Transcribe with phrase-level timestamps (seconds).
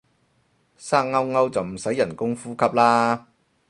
[0.79, 3.27] 生勾勾就唔使人工呼吸啦